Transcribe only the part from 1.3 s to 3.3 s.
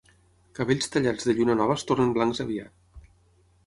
lluna nova es tornen blancs aviat.